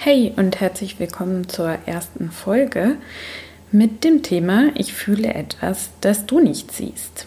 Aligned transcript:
Hey 0.00 0.32
und 0.36 0.60
herzlich 0.60 1.00
willkommen 1.00 1.48
zur 1.48 1.76
ersten 1.84 2.30
Folge 2.30 2.98
mit 3.72 4.04
dem 4.04 4.22
Thema 4.22 4.68
Ich 4.76 4.92
fühle 4.94 5.34
etwas, 5.34 5.90
das 6.00 6.24
du 6.24 6.38
nicht 6.38 6.70
siehst. 6.70 7.26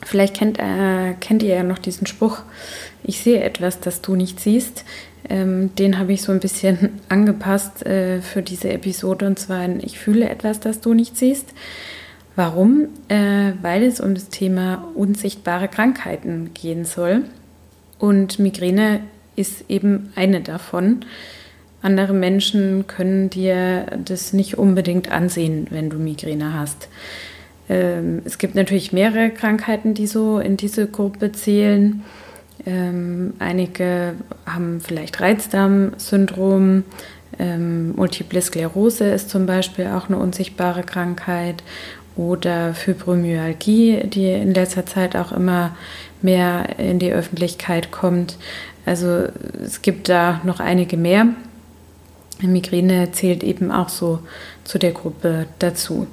Vielleicht 0.00 0.34
kennt, 0.34 0.60
äh, 0.60 1.14
kennt 1.18 1.42
ihr 1.42 1.56
ja 1.56 1.64
noch 1.64 1.78
diesen 1.78 2.06
Spruch, 2.06 2.42
ich 3.02 3.18
sehe 3.18 3.42
etwas, 3.42 3.80
das 3.80 4.00
du 4.00 4.14
nicht 4.14 4.38
siehst. 4.38 4.84
Ähm, 5.28 5.74
den 5.74 5.98
habe 5.98 6.12
ich 6.12 6.22
so 6.22 6.30
ein 6.30 6.38
bisschen 6.38 7.00
angepasst 7.08 7.84
äh, 7.84 8.22
für 8.22 8.42
diese 8.42 8.72
Episode 8.72 9.26
und 9.26 9.40
zwar 9.40 9.64
in 9.64 9.80
Ich 9.80 9.98
fühle 9.98 10.28
etwas, 10.28 10.60
das 10.60 10.80
du 10.80 10.94
nicht 10.94 11.16
siehst. 11.16 11.52
Warum? 12.36 12.90
Äh, 13.08 13.54
weil 13.60 13.82
es 13.82 13.98
um 13.98 14.14
das 14.14 14.28
Thema 14.28 14.88
unsichtbare 14.94 15.66
Krankheiten 15.66 16.54
gehen 16.54 16.84
soll. 16.84 17.24
Und 17.98 18.38
Migräne 18.38 19.00
ist 19.34 19.64
eben 19.68 20.12
eine 20.14 20.42
davon. 20.42 21.04
Andere 21.82 22.12
Menschen 22.12 22.86
können 22.86 23.30
dir 23.30 23.86
das 24.04 24.32
nicht 24.32 24.58
unbedingt 24.58 25.10
ansehen, 25.10 25.66
wenn 25.70 25.88
du 25.88 25.96
Migräne 25.96 26.52
hast. 26.52 26.88
Ähm, 27.70 28.20
es 28.24 28.38
gibt 28.38 28.54
natürlich 28.54 28.92
mehrere 28.92 29.30
Krankheiten, 29.30 29.94
die 29.94 30.06
so 30.06 30.40
in 30.40 30.56
diese 30.56 30.86
Gruppe 30.86 31.32
zählen. 31.32 32.02
Ähm, 32.66 33.32
einige 33.38 34.14
haben 34.44 34.80
vielleicht 34.80 35.20
Reizdarmsyndrom. 35.20 36.84
Ähm, 37.38 37.94
Multiple 37.96 38.42
Sklerose 38.42 39.04
ist 39.04 39.30
zum 39.30 39.46
Beispiel 39.46 39.86
auch 39.86 40.08
eine 40.08 40.18
unsichtbare 40.18 40.82
Krankheit. 40.82 41.62
Oder 42.16 42.74
Fibromyalgie, 42.74 44.02
die 44.04 44.30
in 44.30 44.52
letzter 44.52 44.84
Zeit 44.84 45.16
auch 45.16 45.32
immer 45.32 45.74
mehr 46.20 46.78
in 46.78 46.98
die 46.98 47.12
Öffentlichkeit 47.12 47.92
kommt. 47.92 48.36
Also 48.84 49.28
es 49.64 49.80
gibt 49.80 50.08
da 50.08 50.40
noch 50.44 50.60
einige 50.60 50.96
mehr. 50.96 51.28
Migräne 52.48 53.12
zählt 53.12 53.42
eben 53.42 53.70
auch 53.70 53.88
so 53.88 54.20
zu 54.64 54.78
der 54.78 54.92
Gruppe 54.92 55.46
dazu. 55.58 56.06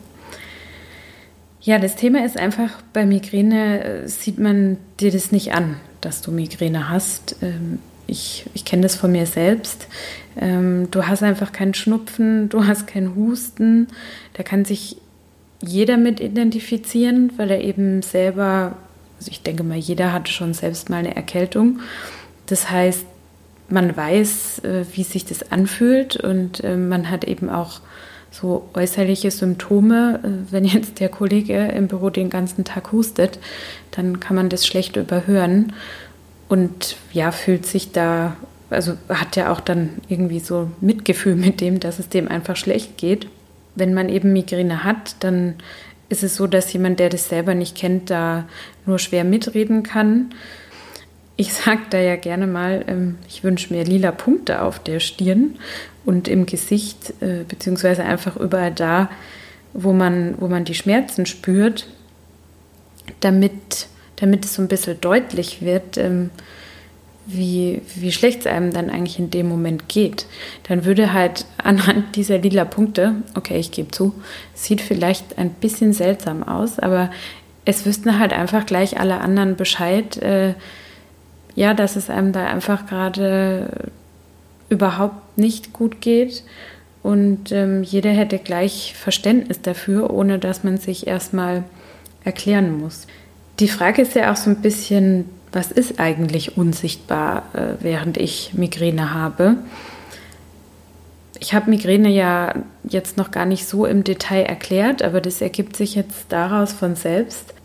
Ja, 1.61 1.79
das 1.79 1.95
Thema 1.95 2.25
ist 2.25 2.37
einfach, 2.37 2.69
bei 2.93 3.05
Migräne 3.05 3.83
äh, 3.83 4.07
sieht 4.07 4.39
man 4.39 4.77
dir 4.99 5.11
das 5.11 5.31
nicht 5.31 5.53
an, 5.53 5.75
dass 6.01 6.21
du 6.21 6.31
Migräne 6.31 6.89
hast. 6.89 7.35
Ähm, 7.41 7.79
ich, 8.07 8.45
ich 8.53 8.63
kenne 8.63 8.83
das 8.83 8.95
von 8.95 9.11
mir 9.11 9.25
selbst. 9.25 9.87
Ähm, 10.39 10.89
du 10.91 11.07
hast 11.07 11.23
einfach 11.23 11.51
keinen 11.51 11.73
Schnupfen, 11.73 12.47
du 12.49 12.65
hast 12.65 12.87
keinen 12.87 13.15
Husten. 13.15 13.87
Da 14.33 14.43
kann 14.43 14.63
sich 14.63 14.97
jeder 15.61 15.97
mit 15.97 16.19
identifizieren, 16.19 17.33
weil 17.37 17.51
er 17.51 17.61
eben 17.61 18.01
selber, 18.01 18.77
also 19.19 19.31
ich 19.31 19.41
denke 19.41 19.63
mal, 19.63 19.77
jeder 19.77 20.13
hatte 20.13 20.31
schon 20.31 20.53
selbst 20.53 20.89
mal 20.89 20.97
eine 20.97 21.15
Erkältung. 21.15 21.81
Das 22.45 22.69
heißt, 22.69 23.05
man 23.69 23.95
weiß, 23.95 24.59
äh, 24.59 24.85
wie 24.93 25.03
sich 25.03 25.25
das 25.25 25.51
anfühlt 25.51 26.15
und 26.17 26.63
äh, 26.63 26.77
man 26.77 27.09
hat 27.09 27.25
eben 27.25 27.49
auch 27.49 27.81
so 28.31 28.69
äußerliche 28.73 29.31
Symptome. 29.31 30.19
Äh, 30.23 30.51
wenn 30.51 30.65
jetzt 30.65 30.99
der 30.99 31.09
Kollege 31.09 31.67
im 31.67 31.87
Büro 31.87 32.09
den 32.09 32.29
ganzen 32.29 32.63
Tag 32.63 32.91
hustet, 32.91 33.39
dann 33.91 34.19
kann 34.19 34.35
man 34.35 34.49
das 34.49 34.65
schlecht 34.65 34.95
überhören 34.95 35.73
und 36.47 36.95
ja, 37.11 37.31
fühlt 37.31 37.65
sich 37.65 37.91
da, 37.91 38.37
also 38.69 38.93
hat 39.09 39.35
ja 39.35 39.51
auch 39.51 39.59
dann 39.59 39.89
irgendwie 40.07 40.39
so 40.39 40.71
Mitgefühl 40.81 41.35
mit 41.35 41.61
dem, 41.61 41.79
dass 41.79 41.99
es 41.99 42.09
dem 42.09 42.27
einfach 42.27 42.55
schlecht 42.55 42.97
geht. 42.97 43.27
Wenn 43.75 43.93
man 43.93 44.09
eben 44.09 44.33
Migräne 44.33 44.83
hat, 44.83 45.15
dann 45.19 45.55
ist 46.09 46.23
es 46.23 46.35
so, 46.35 46.47
dass 46.47 46.71
jemand, 46.71 46.99
der 46.99 47.09
das 47.09 47.27
selber 47.27 47.53
nicht 47.53 47.75
kennt, 47.75 48.09
da 48.09 48.47
nur 48.85 48.97
schwer 48.97 49.23
mitreden 49.23 49.83
kann. 49.83 50.33
Ich 51.39 51.53
sage 51.53 51.81
da 51.91 51.99
ja 51.99 52.15
gerne 52.15 52.47
mal, 52.47 52.83
ähm, 52.87 53.19
ich 53.27 53.43
wünsche 53.43 53.71
mir 53.71 53.83
lila 53.83 54.11
Punkte 54.11 54.63
auf 54.63 54.79
der 54.79 54.99
Stirn 54.99 55.55
und 56.03 56.27
im 56.27 56.47
Gesicht, 56.47 57.13
äh, 57.21 57.43
beziehungsweise 57.47 58.03
einfach 58.03 58.35
überall 58.37 58.71
da, 58.71 59.09
wo 59.73 59.93
man, 59.93 60.33
wo 60.39 60.47
man 60.47 60.65
die 60.65 60.73
Schmerzen 60.73 61.27
spürt, 61.27 61.87
damit, 63.19 63.87
damit 64.15 64.45
es 64.45 64.55
so 64.55 64.63
ein 64.63 64.67
bisschen 64.67 64.99
deutlich 64.99 65.61
wird, 65.61 65.97
ähm, 65.97 66.31
wie, 67.27 67.81
wie 67.95 68.11
schlecht 68.11 68.41
es 68.41 68.47
einem 68.47 68.71
dann 68.71 68.89
eigentlich 68.89 69.19
in 69.19 69.29
dem 69.29 69.47
Moment 69.47 69.89
geht. 69.89 70.25
Dann 70.67 70.85
würde 70.85 71.13
halt 71.13 71.45
anhand 71.57 72.15
dieser 72.15 72.39
lila 72.39 72.65
Punkte, 72.65 73.15
okay, 73.35 73.59
ich 73.59 73.71
gebe 73.71 73.91
zu, 73.91 74.15
sieht 74.55 74.81
vielleicht 74.81 75.37
ein 75.37 75.51
bisschen 75.51 75.93
seltsam 75.93 76.41
aus, 76.41 76.79
aber 76.79 77.11
es 77.65 77.85
wüssten 77.85 78.17
halt 78.17 78.33
einfach 78.33 78.65
gleich 78.65 78.99
alle 78.99 79.19
anderen 79.19 79.57
Bescheid, 79.57 80.17
äh, 80.17 80.53
ja, 81.57 81.73
dass 81.73 81.95
es 81.95 82.11
einem 82.11 82.33
da 82.33 82.45
einfach 82.45 82.85
gerade 82.85 83.89
überhaupt 84.69 85.39
nicht 85.39 85.73
gut 85.73 86.01
geht. 86.01 86.43
Und 87.01 87.51
ähm, 87.51 87.81
jeder 87.81 88.11
hätte 88.11 88.37
gleich 88.37 88.93
Verständnis 88.95 89.59
dafür, 89.63 90.11
ohne 90.13 90.37
dass 90.37 90.63
man 90.63 90.77
sich 90.77 91.07
erstmal 91.07 91.63
erklären 92.23 92.79
muss. 92.79 93.07
Die 93.59 93.69
Frage 93.69 94.03
ist 94.03 94.13
ja 94.13 94.31
auch 94.31 94.35
so 94.35 94.51
ein 94.51 94.61
bisschen, 94.61 95.25
was 95.51 95.71
ist 95.71 95.99
eigentlich 95.99 96.57
unsichtbar, 96.57 97.43
äh, 97.53 97.81
während 97.83 98.17
ich 98.17 98.53
Migräne 98.53 99.15
habe? 99.15 99.55
Ich 101.39 101.55
habe 101.55 101.71
Migräne 101.71 102.09
ja 102.09 102.53
jetzt 102.83 103.17
noch 103.17 103.31
gar 103.31 103.47
nicht 103.47 103.65
so 103.65 103.87
im 103.87 104.03
Detail 104.03 104.43
erklärt, 104.43 105.01
aber 105.01 105.21
das 105.21 105.41
ergibt 105.41 105.75
sich 105.75 105.95
jetzt 105.95 106.25
daraus 106.29 106.71
von 106.71 106.95
selbst. 106.95 107.55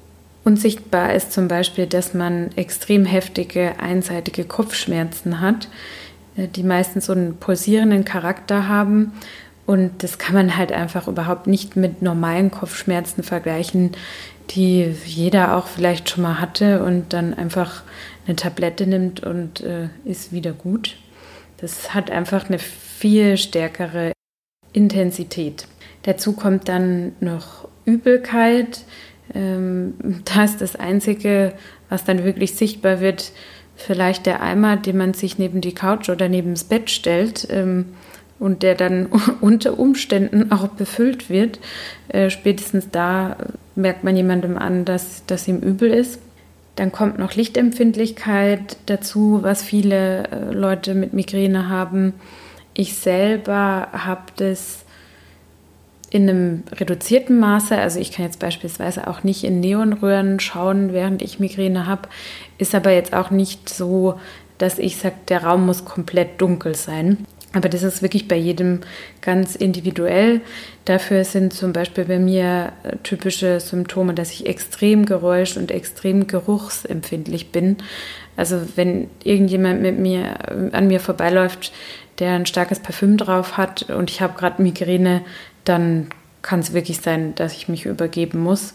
Unsichtbar 0.44 1.14
ist 1.14 1.32
zum 1.32 1.46
Beispiel, 1.48 1.86
dass 1.86 2.14
man 2.14 2.50
extrem 2.56 3.04
heftige 3.04 3.78
einseitige 3.78 4.44
Kopfschmerzen 4.44 5.40
hat, 5.40 5.68
äh, 6.36 6.48
die 6.48 6.64
meistens 6.64 7.06
so 7.06 7.12
einen 7.12 7.36
pulsierenden 7.36 8.04
Charakter 8.04 8.68
haben. 8.68 9.12
Und 9.64 10.02
das 10.02 10.18
kann 10.18 10.34
man 10.34 10.56
halt 10.56 10.72
einfach 10.72 11.06
überhaupt 11.06 11.46
nicht 11.46 11.76
mit 11.76 12.02
normalen 12.02 12.50
Kopfschmerzen 12.50 13.22
vergleichen, 13.22 13.92
die 14.50 14.92
jeder 15.04 15.56
auch 15.56 15.68
vielleicht 15.68 16.10
schon 16.10 16.24
mal 16.24 16.40
hatte 16.40 16.82
und 16.82 17.12
dann 17.12 17.32
einfach 17.32 17.82
eine 18.26 18.34
Tablette 18.36 18.86
nimmt 18.86 19.22
und 19.22 19.60
äh, 19.60 19.88
ist 20.04 20.32
wieder 20.32 20.52
gut. 20.52 20.96
Das 21.58 21.94
hat 21.94 22.10
einfach 22.10 22.48
eine 22.48 22.58
viel 22.58 23.36
stärkere 23.36 24.12
Intensität. 24.72 25.68
Dazu 26.02 26.32
kommt 26.32 26.68
dann 26.68 27.12
noch 27.20 27.68
Übelkeit, 27.84 28.84
da 29.28 30.44
ist 30.44 30.60
das 30.60 30.76
Einzige, 30.76 31.52
was 31.88 32.04
dann 32.04 32.24
wirklich 32.24 32.54
sichtbar 32.54 33.00
wird, 33.00 33.32
vielleicht 33.76 34.26
der 34.26 34.42
Eimer, 34.42 34.76
den 34.76 34.96
man 34.96 35.14
sich 35.14 35.38
neben 35.38 35.60
die 35.60 35.74
Couch 35.74 36.08
oder 36.08 36.28
neben 36.28 36.50
das 36.50 36.64
Bett 36.64 36.90
stellt 36.90 37.46
ähm, 37.50 37.86
und 38.38 38.62
der 38.62 38.74
dann 38.74 39.06
unter 39.40 39.78
Umständen 39.78 40.52
auch 40.52 40.68
befüllt 40.68 41.30
wird. 41.30 41.58
Äh, 42.08 42.30
spätestens 42.30 42.90
da 42.90 43.36
merkt 43.74 44.04
man 44.04 44.16
jemandem 44.16 44.58
an, 44.58 44.84
dass, 44.84 45.24
dass 45.26 45.48
ihm 45.48 45.58
übel 45.58 45.90
ist. 45.90 46.20
Dann 46.76 46.90
kommt 46.90 47.18
noch 47.18 47.34
Lichtempfindlichkeit 47.34 48.76
dazu, 48.86 49.40
was 49.42 49.62
viele 49.62 50.24
äh, 50.28 50.52
Leute 50.52 50.94
mit 50.94 51.12
Migräne 51.12 51.68
haben. 51.68 52.14
Ich 52.74 52.94
selber 52.94 53.88
habe 53.92 54.22
das 54.36 54.81
in 56.12 56.28
einem 56.28 56.62
reduzierten 56.70 57.40
Maße, 57.40 57.76
also 57.78 57.98
ich 57.98 58.12
kann 58.12 58.26
jetzt 58.26 58.38
beispielsweise 58.38 59.06
auch 59.06 59.24
nicht 59.24 59.44
in 59.44 59.60
Neonröhren 59.60 60.40
schauen, 60.40 60.92
während 60.92 61.22
ich 61.22 61.40
Migräne 61.40 61.86
habe, 61.86 62.06
ist 62.58 62.74
aber 62.74 62.90
jetzt 62.90 63.14
auch 63.14 63.30
nicht 63.30 63.70
so, 63.70 64.20
dass 64.58 64.78
ich 64.78 64.98
sage, 64.98 65.14
der 65.28 65.44
Raum 65.44 65.64
muss 65.64 65.86
komplett 65.86 66.38
dunkel 66.38 66.74
sein. 66.74 67.26
Aber 67.54 67.70
das 67.70 67.82
ist 67.82 68.02
wirklich 68.02 68.28
bei 68.28 68.36
jedem 68.36 68.80
ganz 69.22 69.56
individuell. 69.56 70.42
Dafür 70.84 71.24
sind 71.24 71.54
zum 71.54 71.72
Beispiel 71.72 72.04
bei 72.04 72.18
mir 72.18 72.72
äh, 72.82 72.96
typische 73.02 73.60
Symptome, 73.60 74.12
dass 74.12 74.32
ich 74.32 74.46
extrem 74.46 75.06
geräusch- 75.06 75.56
und 75.56 75.70
extrem 75.70 76.26
geruchsempfindlich 76.26 77.52
bin. 77.52 77.78
Also 78.36 78.60
wenn 78.76 79.08
irgendjemand 79.24 79.80
mit 79.80 79.98
mir 79.98 80.34
äh, 80.46 80.76
an 80.76 80.88
mir 80.88 81.00
vorbeiläuft, 81.00 81.72
der 82.18 82.32
ein 82.32 82.46
starkes 82.46 82.80
Parfüm 82.80 83.16
drauf 83.16 83.56
hat 83.56 83.90
und 83.90 84.10
ich 84.10 84.20
habe 84.20 84.38
gerade 84.38 84.62
Migräne, 84.62 85.22
dann 85.64 86.08
kann 86.42 86.60
es 86.60 86.72
wirklich 86.72 87.00
sein, 87.00 87.34
dass 87.34 87.52
ich 87.52 87.68
mich 87.68 87.86
übergeben 87.86 88.40
muss. 88.40 88.74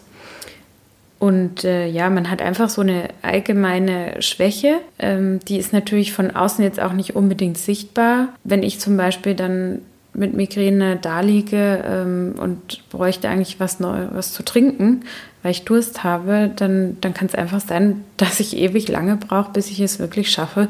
Und 1.19 1.63
äh, 1.63 1.87
ja, 1.87 2.09
man 2.09 2.29
hat 2.29 2.41
einfach 2.41 2.69
so 2.69 2.81
eine 2.81 3.09
allgemeine 3.23 4.21
Schwäche. 4.21 4.79
Ähm, 4.99 5.39
die 5.47 5.57
ist 5.57 5.73
natürlich 5.73 6.13
von 6.13 6.31
außen 6.31 6.63
jetzt 6.63 6.79
auch 6.79 6.93
nicht 6.93 7.15
unbedingt 7.15 7.57
sichtbar. 7.57 8.29
Wenn 8.43 8.61
ich 8.61 8.79
zum 8.79 8.97
Beispiel 8.97 9.33
dann 9.33 9.81
mit 10.13 10.33
Migräne 10.33 10.97
da 10.97 11.21
liege 11.21 11.83
ähm, 11.87 12.35
und 12.37 12.89
bräuchte 12.89 13.29
eigentlich 13.29 13.59
was, 13.59 13.79
neu, 13.79 14.07
was 14.11 14.33
zu 14.33 14.43
trinken, 14.43 15.03
weil 15.43 15.51
ich 15.51 15.63
Durst 15.63 16.03
habe, 16.03 16.51
dann, 16.55 16.97
dann 17.01 17.13
kann 17.13 17.27
es 17.27 17.35
einfach 17.35 17.61
sein, 17.61 18.03
dass 18.17 18.39
ich 18.39 18.57
ewig 18.57 18.87
lange 18.87 19.17
brauche, 19.17 19.51
bis 19.51 19.71
ich 19.71 19.79
es 19.79 19.99
wirklich 19.99 20.31
schaffe, 20.31 20.69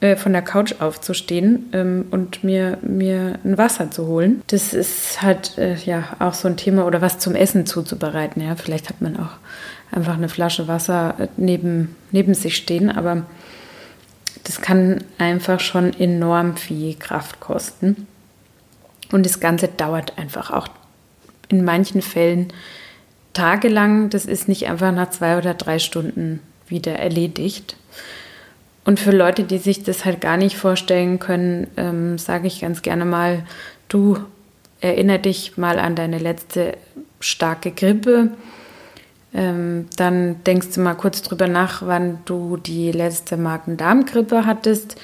äh, 0.00 0.16
von 0.16 0.32
der 0.32 0.42
Couch 0.42 0.76
aufzustehen 0.80 1.68
ähm, 1.72 2.06
und 2.10 2.42
mir, 2.42 2.78
mir 2.82 3.38
ein 3.44 3.58
Wasser 3.58 3.90
zu 3.90 4.06
holen. 4.06 4.42
Das 4.46 4.72
ist 4.72 5.20
halt 5.20 5.58
äh, 5.58 5.74
ja 5.74 6.04
auch 6.18 6.34
so 6.34 6.48
ein 6.48 6.56
Thema 6.56 6.86
oder 6.86 7.02
was 7.02 7.18
zum 7.18 7.34
Essen 7.34 7.66
zuzubereiten. 7.66 8.42
Ja, 8.42 8.56
vielleicht 8.56 8.88
hat 8.88 9.02
man 9.02 9.18
auch 9.18 9.36
einfach 9.92 10.14
eine 10.14 10.28
Flasche 10.28 10.68
Wasser 10.68 11.14
äh, 11.18 11.28
neben, 11.36 11.96
neben 12.12 12.32
sich 12.32 12.56
stehen, 12.56 12.90
aber 12.90 13.26
das 14.44 14.62
kann 14.62 15.04
einfach 15.18 15.60
schon 15.60 15.92
enorm 15.92 16.56
viel 16.56 16.94
Kraft 16.94 17.40
kosten. 17.40 18.06
Und 19.12 19.26
das 19.26 19.38
Ganze 19.38 19.68
dauert 19.68 20.18
einfach 20.18 20.50
auch 20.50 20.68
in 21.48 21.64
manchen 21.64 22.00
Fällen 22.00 22.52
tagelang. 23.32 24.08
Das 24.08 24.24
ist 24.24 24.48
nicht 24.48 24.66
einfach 24.68 24.92
nach 24.92 25.10
zwei 25.10 25.36
oder 25.36 25.54
drei 25.54 25.78
Stunden 25.78 26.40
wieder 26.68 26.92
erledigt. 26.92 27.76
Und 28.84 28.98
für 28.98 29.10
Leute, 29.10 29.44
die 29.44 29.58
sich 29.58 29.82
das 29.82 30.04
halt 30.04 30.20
gar 30.20 30.36
nicht 30.36 30.56
vorstellen 30.56 31.18
können, 31.18 31.66
ähm, 31.76 32.18
sage 32.18 32.46
ich 32.46 32.60
ganz 32.60 32.82
gerne 32.82 33.04
mal, 33.04 33.44
du 33.88 34.18
erinner 34.80 35.18
dich 35.18 35.58
mal 35.58 35.78
an 35.78 35.94
deine 35.94 36.18
letzte 36.18 36.76
starke 37.20 37.70
Grippe. 37.70 38.30
Ähm, 39.32 39.86
dann 39.96 40.42
denkst 40.44 40.68
du 40.74 40.80
mal 40.80 40.94
kurz 40.94 41.22
drüber 41.22 41.46
nach, 41.46 41.82
wann 41.86 42.18
du 42.24 42.56
die 42.56 42.90
letzte 42.90 43.36
Magen-Darm-Grippe 43.36 44.46
hattest 44.46 44.96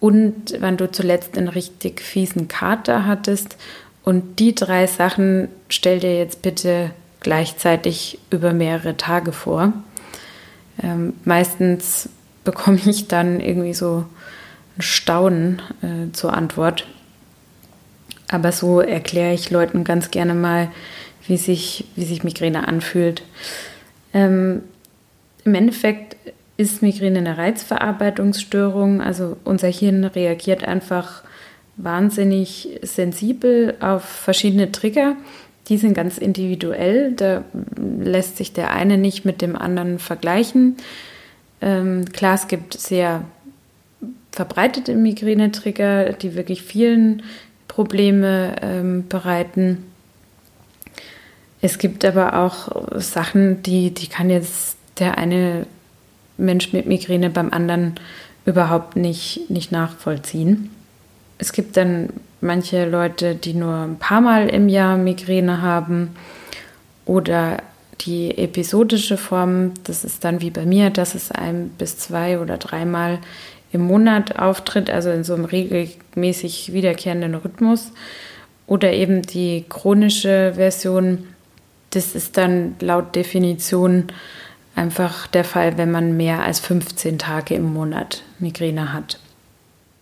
und 0.00 0.56
wann 0.60 0.76
du 0.76 0.90
zuletzt 0.90 1.38
einen 1.38 1.48
richtig 1.48 2.00
fiesen 2.00 2.48
Kater 2.48 3.06
hattest. 3.06 3.56
Und 4.02 4.40
die 4.40 4.54
drei 4.54 4.86
Sachen 4.86 5.48
stell 5.68 6.00
dir 6.00 6.18
jetzt 6.18 6.42
bitte 6.42 6.90
gleichzeitig 7.20 8.18
über 8.30 8.52
mehrere 8.52 8.96
Tage 8.96 9.32
vor. 9.32 9.72
Ähm, 10.82 11.14
meistens 11.24 12.08
bekomme 12.44 12.80
ich 12.84 13.08
dann 13.08 13.40
irgendwie 13.40 13.74
so 13.74 14.04
ein 14.76 14.82
Staunen 14.82 15.62
äh, 15.82 16.12
zur 16.12 16.34
Antwort. 16.34 16.86
Aber 18.28 18.52
so 18.52 18.80
erkläre 18.80 19.34
ich 19.34 19.50
Leuten 19.50 19.84
ganz 19.84 20.10
gerne 20.10 20.34
mal, 20.34 20.70
wie 21.26 21.36
sich, 21.36 21.84
wie 21.96 22.04
sich 22.04 22.24
Migräne 22.24 22.66
anfühlt. 22.66 23.22
Ähm, 24.14 24.62
Im 25.44 25.54
Endeffekt 25.54 26.16
ist 26.56 26.82
Migräne 26.82 27.18
eine 27.18 27.36
Reizverarbeitungsstörung. 27.36 29.00
Also 29.00 29.36
unser 29.44 29.68
Hirn 29.68 30.04
reagiert 30.04 30.64
einfach 30.64 31.22
wahnsinnig 31.76 32.80
sensibel 32.82 33.74
auf 33.80 34.04
verschiedene 34.04 34.72
Trigger. 34.72 35.16
Die 35.68 35.78
sind 35.78 35.94
ganz 35.94 36.18
individuell. 36.18 37.12
Da 37.12 37.44
lässt 37.76 38.36
sich 38.36 38.52
der 38.52 38.72
eine 38.72 38.98
nicht 38.98 39.24
mit 39.24 39.42
dem 39.42 39.56
anderen 39.56 39.98
vergleichen. 39.98 40.76
Ähm, 41.62 42.04
klar, 42.12 42.34
es 42.34 42.48
gibt 42.48 42.74
sehr 42.74 43.24
verbreitete 44.32 44.94
Migräne-Trigger, 44.94 46.12
die 46.14 46.34
wirklich 46.34 46.62
vielen 46.62 47.22
Probleme 47.68 48.56
ähm, 48.60 49.08
bereiten. 49.08 49.84
Es 51.60 51.78
gibt 51.78 52.04
aber 52.04 52.38
auch 52.38 52.98
Sachen, 53.00 53.62
die, 53.62 53.92
die 53.92 54.08
kann 54.08 54.28
jetzt 54.28 54.76
der 54.98 55.16
eine 55.16 55.66
Mensch 56.36 56.72
mit 56.72 56.86
Migräne 56.86 57.30
beim 57.30 57.50
anderen 57.50 57.94
überhaupt 58.44 58.96
nicht, 58.96 59.48
nicht 59.48 59.70
nachvollziehen. 59.70 60.70
Es 61.38 61.52
gibt 61.52 61.76
dann 61.76 62.08
manche 62.40 62.88
Leute, 62.88 63.36
die 63.36 63.54
nur 63.54 63.74
ein 63.74 63.98
paar 63.98 64.20
Mal 64.20 64.48
im 64.48 64.68
Jahr 64.68 64.96
Migräne 64.96 65.62
haben 65.62 66.16
oder 67.06 67.58
die 68.06 68.36
episodische 68.36 69.16
Form, 69.16 69.72
das 69.84 70.04
ist 70.04 70.24
dann 70.24 70.40
wie 70.40 70.50
bei 70.50 70.66
mir, 70.66 70.90
dass 70.90 71.14
es 71.14 71.30
ein 71.30 71.70
bis 71.78 71.98
zwei 71.98 72.38
oder 72.38 72.58
dreimal 72.58 73.18
im 73.72 73.82
Monat 73.82 74.38
auftritt, 74.38 74.90
also 74.90 75.10
in 75.10 75.24
so 75.24 75.34
einem 75.34 75.44
regelmäßig 75.44 76.72
wiederkehrenden 76.72 77.34
Rhythmus. 77.34 77.92
Oder 78.66 78.92
eben 78.92 79.22
die 79.22 79.64
chronische 79.68 80.52
Version, 80.54 81.26
das 81.90 82.14
ist 82.14 82.36
dann 82.36 82.76
laut 82.80 83.14
Definition 83.16 84.08
einfach 84.74 85.26
der 85.26 85.44
Fall, 85.44 85.76
wenn 85.78 85.90
man 85.90 86.16
mehr 86.16 86.42
als 86.42 86.60
15 86.60 87.18
Tage 87.18 87.54
im 87.54 87.72
Monat 87.72 88.22
Migräne 88.38 88.92
hat. 88.92 89.18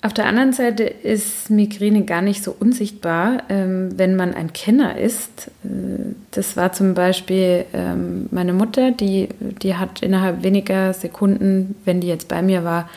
Auf 0.03 0.15
der 0.15 0.27
anderen 0.27 0.55
Seite 0.55 0.85
ist 0.85 1.51
Migräne 1.51 2.05
gar 2.07 2.23
nicht 2.23 2.43
so 2.43 2.57
unsichtbar, 2.59 3.43
ähm, 3.51 3.99
wenn 3.99 4.17
man 4.17 4.33
ein 4.33 4.55
Kenner 4.55 4.97
ist. 4.97 5.49
Äh, 5.63 6.15
das 6.31 6.57
war 6.57 6.73
zum 6.73 6.95
Beispiel 6.95 7.67
ähm, 7.75 8.27
meine 8.31 8.55
Mutter, 8.55 8.93
die, 8.93 9.29
die 9.41 9.75
hat 9.75 10.03
innerhalb 10.03 10.43
weniger 10.43 10.95
Sekunden, 10.95 11.75
wenn 11.85 12.01
die 12.01 12.07
jetzt 12.07 12.29
bei 12.29 12.41
mir 12.41 12.65
war, 12.65 12.89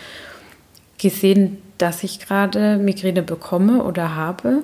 gesehen, 0.97 1.57
dass 1.77 2.03
ich 2.03 2.19
gerade 2.19 2.77
Migräne 2.77 3.21
bekomme 3.21 3.83
oder 3.83 4.15
habe. 4.15 4.59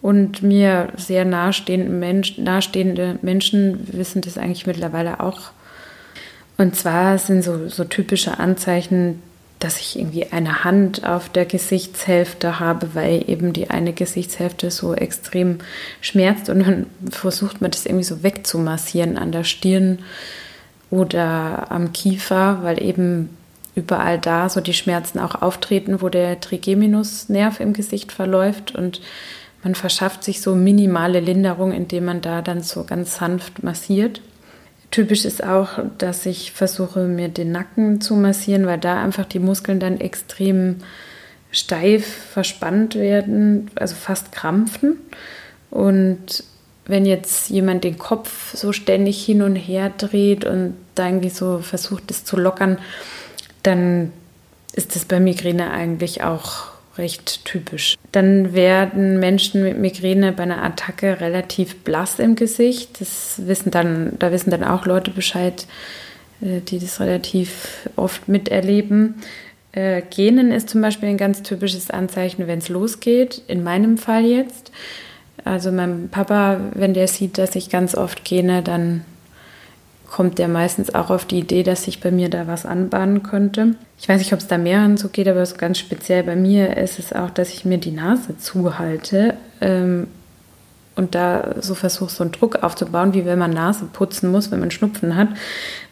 Und 0.00 0.42
mir 0.42 0.88
sehr 0.96 1.24
nahestehende, 1.24 1.90
Mensch, 1.90 2.38
nahestehende 2.38 3.18
Menschen 3.20 3.88
wissen 3.92 4.22
das 4.22 4.38
eigentlich 4.38 4.66
mittlerweile 4.66 5.20
auch. 5.20 5.50
Und 6.56 6.76
zwar 6.76 7.18
sind 7.18 7.42
so, 7.42 7.68
so 7.68 7.84
typische 7.84 8.38
Anzeichen, 8.38 9.22
dass 9.64 9.80
ich 9.80 9.98
irgendwie 9.98 10.30
eine 10.30 10.62
Hand 10.62 11.06
auf 11.06 11.30
der 11.30 11.46
Gesichtshälfte 11.46 12.60
habe, 12.60 12.94
weil 12.94 13.24
eben 13.30 13.54
die 13.54 13.70
eine 13.70 13.94
Gesichtshälfte 13.94 14.70
so 14.70 14.92
extrem 14.92 15.58
schmerzt 16.02 16.50
und 16.50 16.60
dann 16.60 16.86
versucht 17.10 17.62
man 17.62 17.70
das 17.70 17.86
irgendwie 17.86 18.04
so 18.04 18.22
wegzumassieren 18.22 19.16
an 19.16 19.32
der 19.32 19.44
Stirn 19.44 20.00
oder 20.90 21.72
am 21.72 21.94
Kiefer, 21.94 22.58
weil 22.60 22.82
eben 22.82 23.30
überall 23.74 24.18
da 24.18 24.50
so 24.50 24.60
die 24.60 24.74
Schmerzen 24.74 25.18
auch 25.18 25.40
auftreten, 25.40 26.02
wo 26.02 26.10
der 26.10 26.40
Trigeminusnerv 26.40 27.58
im 27.58 27.72
Gesicht 27.72 28.12
verläuft 28.12 28.74
und 28.74 29.00
man 29.62 29.74
verschafft 29.74 30.24
sich 30.24 30.42
so 30.42 30.54
minimale 30.54 31.20
Linderung, 31.20 31.72
indem 31.72 32.04
man 32.04 32.20
da 32.20 32.42
dann 32.42 32.62
so 32.62 32.84
ganz 32.84 33.16
sanft 33.16 33.62
massiert. 33.62 34.20
Typisch 34.94 35.24
ist 35.24 35.42
auch, 35.42 35.80
dass 35.98 36.24
ich 36.24 36.52
versuche, 36.52 37.00
mir 37.00 37.28
den 37.28 37.50
Nacken 37.50 38.00
zu 38.00 38.14
massieren, 38.14 38.64
weil 38.64 38.78
da 38.78 39.02
einfach 39.02 39.24
die 39.24 39.40
Muskeln 39.40 39.80
dann 39.80 40.00
extrem 40.00 40.76
steif 41.50 42.06
verspannt 42.06 42.94
werden, 42.94 43.72
also 43.74 43.96
fast 43.96 44.30
krampfen. 44.30 44.98
Und 45.68 46.44
wenn 46.86 47.06
jetzt 47.06 47.50
jemand 47.50 47.82
den 47.82 47.98
Kopf 47.98 48.54
so 48.54 48.72
ständig 48.72 49.24
hin 49.24 49.42
und 49.42 49.56
her 49.56 49.90
dreht 49.98 50.44
und 50.44 50.76
da 50.94 51.08
irgendwie 51.08 51.30
so 51.30 51.58
versucht, 51.58 52.12
es 52.12 52.24
zu 52.24 52.36
lockern, 52.36 52.78
dann 53.64 54.12
ist 54.74 54.94
das 54.94 55.06
bei 55.06 55.18
Migräne 55.18 55.72
eigentlich 55.72 56.22
auch 56.22 56.66
recht 56.98 57.44
typisch. 57.44 57.96
Dann 58.12 58.54
werden 58.54 59.18
Menschen 59.18 59.62
mit 59.62 59.78
Migräne 59.78 60.32
bei 60.32 60.44
einer 60.44 60.62
Attacke 60.62 61.20
relativ 61.20 61.76
blass 61.82 62.18
im 62.18 62.36
Gesicht. 62.36 63.00
Das 63.00 63.46
wissen 63.46 63.70
dann, 63.70 64.12
da 64.18 64.32
wissen 64.32 64.50
dann 64.50 64.64
auch 64.64 64.86
Leute 64.86 65.10
Bescheid, 65.10 65.66
äh, 66.40 66.60
die 66.60 66.78
das 66.78 67.00
relativ 67.00 67.88
oft 67.96 68.28
miterleben. 68.28 69.16
Äh, 69.72 70.02
Genen 70.02 70.52
ist 70.52 70.70
zum 70.70 70.80
Beispiel 70.80 71.08
ein 71.08 71.16
ganz 71.16 71.42
typisches 71.42 71.90
Anzeichen, 71.90 72.46
wenn 72.46 72.58
es 72.58 72.68
losgeht. 72.68 73.42
In 73.48 73.64
meinem 73.64 73.98
Fall 73.98 74.24
jetzt. 74.24 74.70
Also 75.44 75.72
mein 75.72 76.08
Papa, 76.10 76.60
wenn 76.74 76.94
der 76.94 77.08
sieht, 77.08 77.38
dass 77.38 77.54
ich 77.54 77.68
ganz 77.68 77.94
oft 77.94 78.24
gene, 78.24 78.62
dann 78.62 79.04
kommt 80.14 80.38
der 80.38 80.46
meistens 80.46 80.94
auch 80.94 81.10
auf 81.10 81.24
die 81.24 81.40
Idee, 81.40 81.64
dass 81.64 81.82
sich 81.82 81.98
bei 81.98 82.12
mir 82.12 82.30
da 82.30 82.46
was 82.46 82.66
anbahnen 82.66 83.24
könnte. 83.24 83.74
Ich 83.98 84.08
weiß 84.08 84.20
nicht, 84.20 84.32
ob 84.32 84.38
es 84.38 84.46
da 84.46 84.58
mehreren 84.58 84.96
so 84.96 85.08
geht, 85.08 85.26
aber 85.26 85.44
so 85.44 85.56
ganz 85.56 85.76
speziell 85.76 86.22
bei 86.22 86.36
mir 86.36 86.76
ist 86.76 87.00
es 87.00 87.12
auch, 87.12 87.30
dass 87.30 87.52
ich 87.52 87.64
mir 87.64 87.78
die 87.78 87.90
Nase 87.90 88.38
zuhalte 88.38 89.34
ähm, 89.60 90.06
und 90.94 91.16
da 91.16 91.56
so 91.60 91.74
versuche, 91.74 92.12
so 92.12 92.22
einen 92.22 92.30
Druck 92.30 92.62
aufzubauen, 92.62 93.12
wie 93.12 93.24
wenn 93.24 93.40
man 93.40 93.50
Nase 93.50 93.86
putzen 93.92 94.30
muss, 94.30 94.52
wenn 94.52 94.60
man 94.60 94.70
Schnupfen 94.70 95.16
hat, 95.16 95.30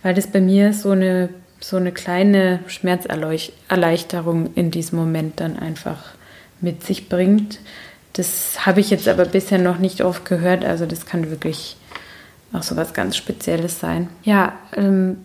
weil 0.05 0.14
das 0.14 0.29
bei 0.29 0.41
mir 0.41 0.73
so 0.73 0.91
eine, 0.91 1.29
so 1.59 1.76
eine 1.76 1.91
kleine 1.91 2.61
Schmerzerleichterung 2.69 4.55
in 4.55 4.71
diesem 4.71 5.00
Moment 5.00 5.41
dann 5.41 5.59
einfach 5.59 5.99
mit 6.61 6.85
sich 6.85 7.09
bringt. 7.09 7.59
Das 8.12 8.67
habe 8.67 8.79
ich 8.79 8.91
jetzt 8.91 9.09
aber 9.09 9.25
bisher 9.25 9.59
noch 9.59 9.79
nicht 9.79 10.00
oft 10.00 10.25
gehört, 10.25 10.64
also 10.64 10.87
das 10.87 11.07
kann 11.07 11.29
wirklich 11.29 11.76
auch 12.52 12.62
so 12.62 12.76
was 12.76 12.94
ganz 12.94 13.16
Spezielles 13.16 13.80
sein. 13.80 14.09
Ja, 14.25 14.52
ähm, 14.76 15.18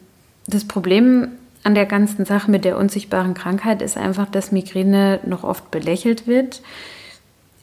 das 0.48 0.66
Problem 0.66 1.30
an 1.64 1.76
der 1.76 1.86
ganzen 1.86 2.26
Sache 2.26 2.50
mit 2.50 2.64
der 2.64 2.78
unsichtbaren 2.78 3.34
Krankheit 3.34 3.82
ist 3.82 3.98
einfach, 3.98 4.30
dass 4.30 4.52
Migräne 4.52 5.20
noch 5.26 5.44
oft 5.44 5.70
belächelt 5.70 6.26
wird. 6.28 6.62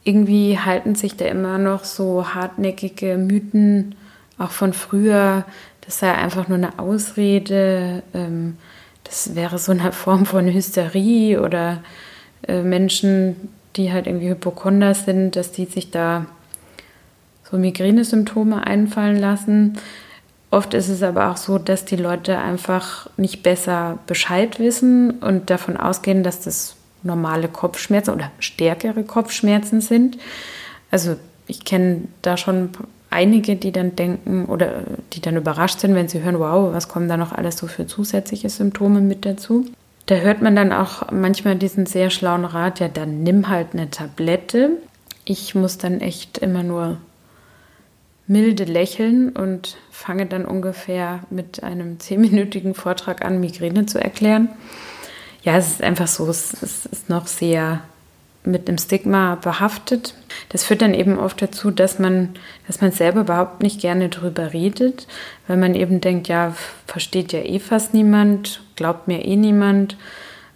Irgendwie 0.03 0.59
halten 0.59 0.93
sich 0.93 1.17
da 1.17 1.25
immer 1.25 1.57
noch 1.57 1.83
so 1.83 2.35
hartnäckige 2.35 3.17
Mythen, 3.17 3.95
auch 4.37 4.51
von 4.51 4.73
früher, 4.73 5.45
das 5.81 5.99
sei 5.99 6.13
einfach 6.13 6.47
nur 6.47 6.57
eine 6.57 6.77
Ausrede, 6.77 8.03
ähm, 8.13 8.57
das 9.03 9.35
wäre 9.35 9.57
so 9.57 9.71
eine 9.71 9.91
Form 9.93 10.25
von 10.25 10.45
Hysterie 10.47 11.39
oder 11.39 11.81
äh, 12.47 12.61
Menschen, 12.61 13.49
die 13.75 13.91
halt 13.91 14.07
irgendwie 14.07 14.29
Hypochonder 14.29 14.93
sind, 14.93 15.35
dass 15.35 15.51
die 15.51 15.65
sich 15.65 15.89
da 15.89 16.27
so 17.49 17.57
Migränesymptome 17.57 18.65
einfallen 18.65 19.19
lassen. 19.19 19.77
Oft 20.51 20.73
ist 20.73 20.89
es 20.89 21.03
aber 21.03 21.31
auch 21.31 21.37
so, 21.37 21.57
dass 21.57 21.85
die 21.85 21.95
Leute 21.95 22.37
einfach 22.37 23.09
nicht 23.17 23.43
besser 23.43 23.99
Bescheid 24.07 24.59
wissen 24.59 25.11
und 25.11 25.49
davon 25.49 25.77
ausgehen, 25.77 26.23
dass 26.23 26.41
das 26.41 26.75
normale 27.03 27.47
Kopfschmerzen 27.47 28.13
oder 28.13 28.31
stärkere 28.39 29.03
Kopfschmerzen 29.03 29.81
sind. 29.81 30.17
Also 30.91 31.15
ich 31.47 31.65
kenne 31.65 32.03
da 32.21 32.37
schon 32.37 32.69
einige, 33.09 33.55
die 33.55 33.71
dann 33.71 33.95
denken 33.95 34.45
oder 34.45 34.83
die 35.13 35.21
dann 35.21 35.37
überrascht 35.37 35.79
sind, 35.79 35.95
wenn 35.95 36.07
sie 36.07 36.23
hören, 36.23 36.39
wow, 36.39 36.73
was 36.73 36.87
kommen 36.87 37.07
da 37.07 37.17
noch 37.17 37.31
alles 37.31 37.57
so 37.57 37.67
für 37.67 37.87
zusätzliche 37.87 38.49
Symptome 38.49 39.01
mit 39.01 39.25
dazu. 39.25 39.65
Da 40.07 40.15
hört 40.15 40.41
man 40.41 40.55
dann 40.55 40.71
auch 40.71 41.11
manchmal 41.11 41.55
diesen 41.55 41.85
sehr 41.85 42.09
schlauen 42.09 42.45
Rat, 42.45 42.79
ja, 42.79 42.87
dann 42.87 43.23
nimm 43.23 43.49
halt 43.49 43.69
eine 43.73 43.89
Tablette. 43.89 44.71
Ich 45.23 45.55
muss 45.55 45.77
dann 45.77 46.01
echt 46.01 46.37
immer 46.37 46.61
nur 46.61 46.97
milde 48.27 48.63
lächeln 48.63 49.29
und 49.29 49.77
fange 49.91 50.25
dann 50.25 50.45
ungefähr 50.45 51.21
mit 51.29 51.63
einem 51.63 51.99
zehnminütigen 51.99 52.73
Vortrag 52.73 53.23
an, 53.23 53.39
Migräne 53.39 53.85
zu 53.85 53.99
erklären. 54.03 54.49
Ja, 55.43 55.57
es 55.57 55.67
ist 55.67 55.83
einfach 55.83 56.07
so, 56.07 56.27
es, 56.27 56.53
ist 56.53 57.09
noch 57.09 57.27
sehr 57.27 57.81
mit 58.43 58.67
einem 58.67 58.77
Stigma 58.77 59.35
behaftet. 59.35 60.15
Das 60.49 60.63
führt 60.63 60.81
dann 60.81 60.93
eben 60.93 61.17
oft 61.17 61.41
dazu, 61.41 61.71
dass 61.71 61.99
man, 61.99 62.29
dass 62.67 62.81
man 62.81 62.91
selber 62.91 63.21
überhaupt 63.21 63.61
nicht 63.61 63.81
gerne 63.81 64.09
drüber 64.09 64.53
redet, 64.53 65.07
weil 65.47 65.57
man 65.57 65.75
eben 65.75 66.01
denkt, 66.01 66.27
ja, 66.27 66.55
versteht 66.87 67.31
ja 67.31 67.39
eh 67.39 67.59
fast 67.59 67.93
niemand, 67.93 68.61
glaubt 68.75 69.07
mir 69.07 69.23
eh 69.25 69.35
niemand. 69.35 69.97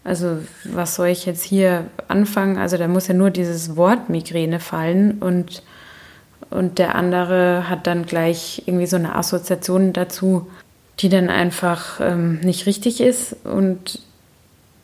Also 0.03 0.39
was 0.63 0.95
soll 0.95 1.07
ich 1.07 1.25
jetzt 1.25 1.43
hier 1.43 1.85
anfangen? 2.07 2.57
Also 2.57 2.77
da 2.77 2.87
muss 2.87 3.07
ja 3.07 3.13
nur 3.13 3.29
dieses 3.29 3.75
Wort 3.75 4.09
Migräne 4.09 4.59
fallen 4.59 5.19
und, 5.19 5.61
und 6.49 6.79
der 6.79 6.95
andere 6.95 7.69
hat 7.69 7.85
dann 7.87 8.05
gleich 8.05 8.63
irgendwie 8.65 8.87
so 8.87 8.95
eine 8.95 9.15
Assoziation 9.15 9.93
dazu, 9.93 10.47
die 10.99 11.09
dann 11.09 11.29
einfach 11.29 11.99
ähm, 12.01 12.39
nicht 12.41 12.65
richtig 12.65 13.01
ist. 13.01 13.35
Und 13.45 13.99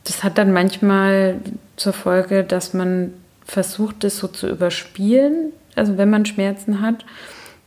das 0.04 0.22
hat 0.22 0.38
dann 0.38 0.52
manchmal 0.52 1.40
zur 1.76 1.92
Folge, 1.92 2.44
dass 2.44 2.72
man 2.72 3.12
versucht, 3.44 4.04
es 4.04 4.18
so 4.18 4.28
zu 4.28 4.48
überspielen, 4.48 5.52
also 5.74 5.98
wenn 5.98 6.10
man 6.10 6.24
Schmerzen 6.24 6.80
hat 6.80 7.04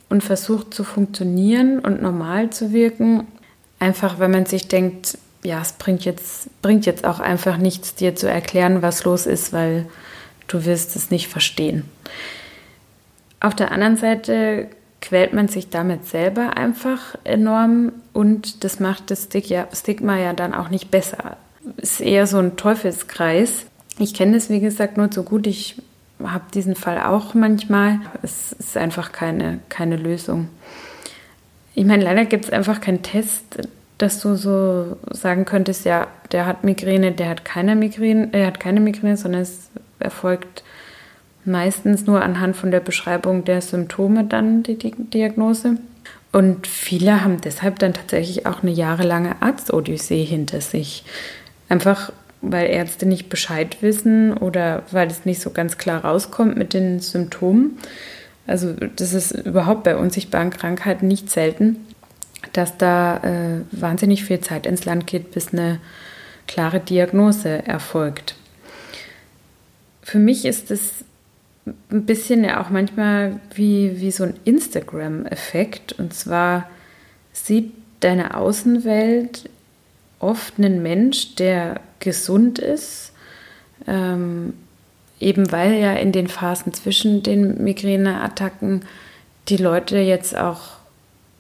und 0.09 0.23
versucht 0.23 0.73
zu 0.73 0.83
funktionieren 0.83 1.79
und 1.79 2.01
normal 2.01 2.49
zu 2.49 2.73
wirken, 2.73 3.27
einfach 3.79 4.19
wenn 4.19 4.31
man 4.31 4.45
sich 4.45 4.67
denkt, 4.67 5.17
ja, 5.43 5.61
es 5.61 5.73
bringt 5.73 6.03
jetzt, 6.03 6.61
bringt 6.61 6.85
jetzt 6.85 7.05
auch 7.05 7.19
einfach 7.19 7.57
nichts, 7.57 7.95
dir 7.95 8.15
zu 8.15 8.29
erklären, 8.29 8.81
was 8.81 9.03
los 9.03 9.25
ist, 9.25 9.53
weil 9.53 9.85
du 10.47 10.65
wirst 10.65 10.95
es 10.95 11.11
nicht 11.11 11.27
verstehen. 11.27 11.85
Auf 13.39 13.55
der 13.55 13.71
anderen 13.71 13.97
Seite 13.97 14.67
quält 15.01 15.33
man 15.33 15.47
sich 15.47 15.69
damit 15.69 16.05
selber 16.05 16.57
einfach 16.57 17.15
enorm 17.23 17.93
und 18.13 18.63
das 18.63 18.79
macht 18.79 19.11
das 19.11 19.29
Stigma 19.73 20.17
ja 20.17 20.33
dann 20.33 20.53
auch 20.53 20.69
nicht 20.69 20.91
besser. 20.91 21.37
Es 21.77 21.93
ist 21.93 22.01
eher 22.01 22.27
so 22.27 22.37
ein 22.37 22.57
Teufelskreis, 22.57 23.65
ich 23.99 24.13
kenne 24.13 24.37
es, 24.37 24.49
wie 24.49 24.61
gesagt, 24.61 24.97
nur 24.97 25.09
so 25.11 25.23
gut. 25.23 25.45
Ich 25.45 25.75
habe 26.23 26.45
diesen 26.53 26.75
Fall 26.75 27.01
auch 27.01 27.33
manchmal. 27.33 27.99
Es 28.23 28.53
ist 28.53 28.77
einfach 28.77 29.11
keine, 29.11 29.59
keine 29.67 29.97
Lösung. 29.97 30.47
Ich 31.75 31.85
meine, 31.85 32.03
leider 32.03 32.25
gibt 32.25 32.45
es 32.45 32.51
einfach 32.51 32.79
keinen 32.79 33.03
Test, 33.03 33.67
dass 33.97 34.21
du 34.21 34.35
so 34.35 34.97
sagen 35.11 35.43
könntest, 35.43 35.85
ja, 35.85 36.07
der 36.31 36.45
hat 36.45 36.63
Migräne, 36.63 37.11
der 37.11 37.29
hat 37.29 37.43
keine 37.43 37.75
Migräne, 37.75 38.29
er 38.31 38.47
hat 38.47 38.59
keine 38.59 38.79
Migräne, 38.79 39.17
sondern 39.17 39.41
es 39.41 39.69
erfolgt 39.99 40.63
meistens 41.49 42.05
nur 42.05 42.21
anhand 42.21 42.55
von 42.55 42.71
der 42.71 42.79
Beschreibung 42.79 43.43
der 43.43 43.61
Symptome 43.61 44.23
dann 44.23 44.63
die, 44.63 44.77
Diagnose. 44.77 45.77
Und 46.31 46.67
viele 46.67 47.23
haben 47.23 47.41
deshalb 47.41 47.79
dann 47.79 47.93
tatsächlich 47.93 48.45
auch 48.45 48.61
eine 48.61 48.71
jahrelange 48.71 49.41
Arztodyssee 49.41 50.23
hinter 50.23 50.61
sich. 50.61 51.03
Einfach 51.67 52.11
weil 52.41 52.69
Ärzte 52.69 53.05
nicht 53.05 53.29
Bescheid 53.29 53.81
wissen 53.81 54.33
oder 54.33 54.83
weil 54.91 55.07
es 55.09 55.25
nicht 55.25 55.41
so 55.41 55.49
ganz 55.49 55.77
klar 55.77 56.05
rauskommt 56.05 56.57
mit 56.57 56.73
den 56.73 56.99
Symptomen. 56.99 57.77
Also 58.47 58.73
das 58.95 59.13
ist 59.13 59.31
überhaupt 59.31 59.83
bei 59.83 59.97
unsichtbaren 59.97 60.49
Krankheiten 60.49 61.07
nicht 61.07 61.29
selten, 61.29 61.85
dass 62.53 62.77
da 62.77 63.17
äh, 63.17 63.61
wahnsinnig 63.71 64.23
viel 64.23 64.39
Zeit 64.39 64.65
ins 64.65 64.85
Land 64.85 65.05
geht, 65.05 65.31
bis 65.31 65.53
eine 65.53 65.79
klare 66.47 66.79
Diagnose 66.79 67.67
erfolgt. 67.67 68.35
Für 70.01 70.19
mich 70.19 70.45
ist 70.45 70.71
es 70.71 71.03
ein 71.91 72.05
bisschen 72.05 72.43
ja 72.43 72.61
auch 72.61 72.69
manchmal 72.69 73.39
wie, 73.53 73.99
wie 73.99 74.11
so 74.11 74.23
ein 74.23 74.35
Instagram-Effekt. 74.45 75.93
Und 75.93 76.13
zwar 76.13 76.69
sieht 77.33 77.73
deine 77.99 78.35
Außenwelt 78.35 79.49
oft 80.19 80.57
einen 80.57 80.81
Mensch, 80.81 81.35
der 81.35 81.79
gesund 81.99 82.59
ist, 82.59 83.13
ähm, 83.87 84.53
eben 85.19 85.51
weil 85.51 85.73
ja 85.73 85.93
in 85.93 86.11
den 86.11 86.27
Phasen 86.27 86.73
zwischen 86.73 87.23
den 87.23 87.63
Migräneattacken 87.63 88.83
die 89.47 89.57
Leute 89.57 89.97
jetzt 89.97 90.35
auch 90.35 90.79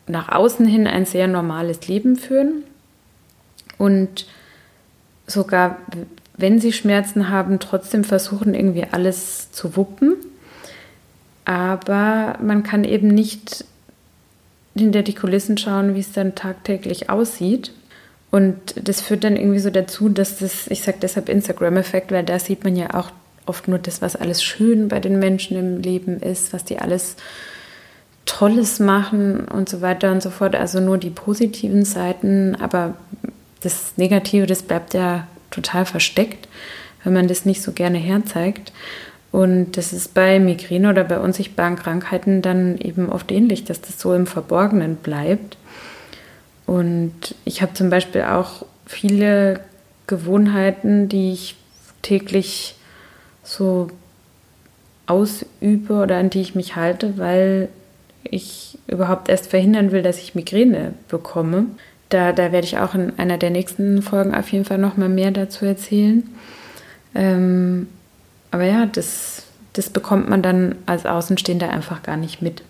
nach 0.07 0.29
außen 0.29 0.65
hin 0.65 0.87
ein 0.87 1.05
sehr 1.05 1.27
normales 1.27 1.87
Leben 1.87 2.15
führen 2.15 2.63
und 3.77 4.25
sogar 5.27 5.77
wenn 6.39 6.59
sie 6.59 6.73
Schmerzen 6.73 7.29
haben, 7.29 7.59
trotzdem 7.59 8.03
versuchen 8.03 8.53
irgendwie 8.53 8.85
alles 8.89 9.51
zu 9.51 9.75
wuppen. 9.75 10.15
Aber 11.45 12.37
man 12.41 12.63
kann 12.63 12.83
eben 12.83 13.07
nicht 13.07 13.65
hinter 14.77 15.03
die 15.03 15.15
Kulissen 15.15 15.57
schauen, 15.57 15.95
wie 15.95 15.99
es 15.99 16.11
dann 16.11 16.35
tagtäglich 16.35 17.09
aussieht. 17.09 17.73
Und 18.31 18.55
das 18.75 19.01
führt 19.01 19.23
dann 19.23 19.35
irgendwie 19.35 19.59
so 19.59 19.71
dazu, 19.71 20.09
dass 20.09 20.37
das, 20.37 20.67
ich 20.67 20.83
sage 20.83 20.99
deshalb 21.01 21.29
Instagram-Effekt, 21.29 22.11
weil 22.11 22.23
da 22.23 22.37
sieht 22.37 22.63
man 22.63 22.75
ja 22.75 22.93
auch 22.93 23.11
oft 23.45 23.67
nur 23.67 23.79
das, 23.79 24.01
was 24.01 24.15
alles 24.15 24.43
schön 24.43 24.87
bei 24.87 24.99
den 24.99 25.17
Menschen 25.17 25.57
im 25.57 25.81
Leben 25.81 26.19
ist, 26.19 26.53
was 26.53 26.63
die 26.63 26.77
alles 26.77 27.15
Tolles 28.25 28.79
machen 28.79 29.45
und 29.45 29.67
so 29.67 29.81
weiter 29.81 30.11
und 30.11 30.21
so 30.21 30.29
fort. 30.29 30.55
Also 30.55 30.79
nur 30.79 30.99
die 30.99 31.09
positiven 31.09 31.83
Seiten, 31.83 32.55
aber 32.55 32.93
das 33.61 33.93
Negative, 33.97 34.45
das 34.45 34.61
bleibt 34.61 34.93
ja 34.93 35.27
total 35.51 35.85
versteckt, 35.85 36.47
wenn 37.03 37.13
man 37.13 37.27
das 37.27 37.45
nicht 37.45 37.61
so 37.61 37.71
gerne 37.71 37.97
herzeigt. 37.97 38.71
Und 39.31 39.77
das 39.77 39.93
ist 39.93 40.13
bei 40.13 40.39
Migräne 40.39 40.89
oder 40.89 41.03
bei 41.03 41.19
unsichtbaren 41.19 41.75
Krankheiten 41.75 42.41
dann 42.41 42.77
eben 42.77 43.09
oft 43.09 43.31
ähnlich, 43.31 43.63
dass 43.63 43.79
das 43.81 43.99
so 43.99 44.13
im 44.13 44.25
Verborgenen 44.25 44.95
bleibt. 44.95 45.57
Und 46.65 47.35
ich 47.45 47.61
habe 47.61 47.73
zum 47.73 47.89
Beispiel 47.89 48.23
auch 48.23 48.65
viele 48.85 49.59
Gewohnheiten, 50.07 51.09
die 51.09 51.31
ich 51.31 51.55
täglich 52.01 52.75
so 53.43 53.89
ausübe 55.05 55.93
oder 55.93 56.17
an 56.17 56.29
die 56.29 56.41
ich 56.41 56.55
mich 56.55 56.75
halte, 56.75 57.17
weil 57.17 57.69
ich 58.23 58.77
überhaupt 58.87 59.29
erst 59.29 59.47
verhindern 59.47 59.91
will, 59.91 60.01
dass 60.01 60.19
ich 60.19 60.35
Migräne 60.35 60.93
bekomme. 61.07 61.65
Da, 62.09 62.33
da 62.33 62.51
werde 62.51 62.65
ich 62.65 62.77
auch 62.79 62.95
in 62.95 63.17
einer 63.17 63.37
der 63.37 63.51
nächsten 63.51 64.01
Folgen 64.01 64.33
auf 64.33 64.51
jeden 64.51 64.65
Fall 64.65 64.79
noch 64.79 64.97
mal 64.97 65.09
mehr 65.09 65.31
dazu 65.31 65.65
erzählen. 65.65 66.27
Ähm, 67.13 67.87
aber 68.51 68.63
ja, 68.65 68.85
das, 68.85 69.43
das 69.73 69.89
bekommt 69.89 70.29
man 70.29 70.41
dann 70.41 70.75
als 70.85 71.05
Außenstehender 71.05 71.69
einfach 71.69 72.01
gar 72.03 72.17
nicht 72.17 72.41
mit. 72.41 72.63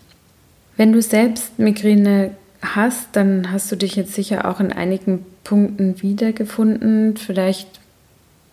Wenn 0.75 0.91
du 0.91 1.01
selbst 1.01 1.57
Migräne 1.57 2.31
hast, 2.61 3.09
dann 3.13 3.51
hast 3.51 3.71
du 3.71 3.75
dich 3.75 3.95
jetzt 3.95 4.13
sicher 4.13 4.49
auch 4.49 4.59
in 4.59 4.73
einigen 4.73 5.25
Punkten 5.43 6.01
wiedergefunden. 6.01 7.17
Vielleicht 7.17 7.79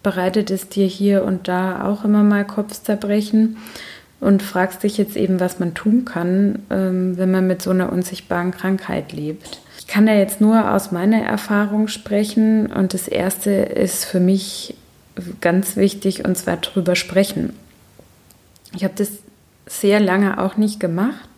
bereitet 0.03 0.51
es 0.51 0.69
dir 0.69 0.87
hier 0.87 1.25
und 1.25 1.49
da 1.49 1.85
auch 1.85 2.05
immer 2.05 2.23
mal 2.23 2.45
Kopfzerbrechen 2.45 3.57
und 4.21 4.43
fragst 4.43 4.83
dich 4.83 4.99
jetzt 4.99 5.17
eben, 5.17 5.41
was 5.41 5.59
man 5.59 5.75
tun 5.75 6.05
kann, 6.05 6.61
ähm, 6.71 7.17
wenn 7.19 7.31
man 7.31 7.47
mit 7.47 7.61
so 7.63 7.71
einer 7.71 7.93
unsichtbaren 7.93 8.51
Krankheit 8.53 9.13
lebt. 9.13 9.61
Ich 9.87 9.93
kann 9.93 10.07
da 10.07 10.13
jetzt 10.13 10.41
nur 10.41 10.73
aus 10.73 10.93
meiner 10.93 11.23
Erfahrung 11.23 11.89
sprechen 11.89 12.67
und 12.73 12.93
das 12.93 13.09
Erste 13.09 13.51
ist 13.51 14.05
für 14.05 14.21
mich 14.21 14.75
ganz 15.41 15.77
wichtig 15.77 16.25
und 16.25 16.37
zwar 16.37 16.59
drüber 16.59 16.97
sprechen. 16.97 17.55
Ich 18.75 18.85
habe 18.85 18.95
das 18.97 19.11
sehr 19.67 20.01
lange 20.01 20.39
auch 20.39 20.57
nicht 20.57 20.81
gemacht 20.81 21.29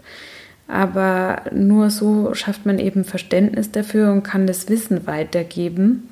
aber 0.68 1.44
nur 1.50 1.88
so 1.88 2.34
schafft 2.34 2.66
man 2.66 2.78
eben 2.78 3.04
Verständnis 3.04 3.72
dafür 3.72 4.12
und 4.12 4.22
kann 4.22 4.46
das 4.46 4.68
Wissen 4.68 5.06
weitergeben. 5.06 6.10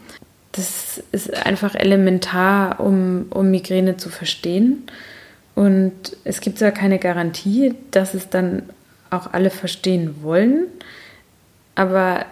Das 0.52 1.02
ist 1.12 1.34
einfach 1.44 1.74
elementar, 1.74 2.80
um, 2.80 3.26
um 3.28 3.50
Migräne 3.50 3.98
zu 3.98 4.08
verstehen. 4.08 4.84
Und 5.54 5.92
es 6.24 6.40
gibt 6.40 6.58
zwar 6.58 6.70
keine 6.70 6.98
Garantie, 6.98 7.74
dass 7.90 8.14
es 8.14 8.30
dann 8.30 8.62
auch 9.10 9.34
alle 9.34 9.50
verstehen 9.50 10.22
wollen, 10.22 10.66
aber 11.76 12.26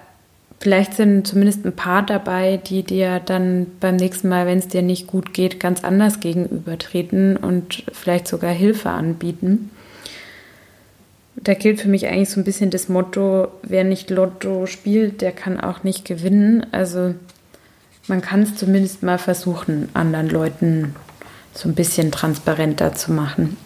vielleicht 0.60 0.94
sind 0.94 1.26
zumindest 1.26 1.64
ein 1.64 1.76
paar 1.76 2.04
dabei, 2.04 2.56
die 2.56 2.82
dir 2.82 3.20
dann 3.20 3.66
beim 3.78 3.96
nächsten 3.96 4.28
Mal, 4.28 4.46
wenn 4.46 4.58
es 4.58 4.68
dir 4.68 4.82
nicht 4.82 5.06
gut 5.06 5.32
geht, 5.32 5.60
ganz 5.60 5.84
anders 5.84 6.18
gegenübertreten 6.20 7.36
und 7.36 7.84
vielleicht 7.92 8.26
sogar 8.26 8.52
Hilfe 8.52 8.90
anbieten 8.90 9.70
da 11.36 11.54
gilt 11.54 11.80
für 11.80 11.88
mich 11.88 12.06
eigentlich 12.06 12.30
so 12.30 12.40
ein 12.40 12.44
bisschen 12.44 12.70
das 12.70 12.88
Motto, 12.88 13.48
wer 13.62 13.84
nicht 13.84 14.10
Lotto 14.10 14.66
spielt, 14.66 15.20
der 15.20 15.32
kann 15.32 15.60
auch 15.60 15.82
nicht 15.82 16.04
gewinnen. 16.04 16.66
Also 16.72 17.14
man 18.06 18.20
kann 18.20 18.42
es 18.42 18.56
zumindest 18.56 19.02
mal 19.02 19.18
versuchen, 19.18 19.88
anderen 19.94 20.28
Leuten 20.28 20.94
so 21.52 21.68
ein 21.68 21.74
bisschen 21.74 22.12
transparenter 22.12 22.94
zu 22.94 23.12
machen. 23.12 23.56